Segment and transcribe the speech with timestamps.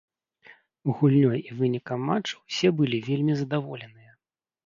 [0.99, 4.11] Гульнёй і вынікам матчу ўсе былі вельмі задаволеныя.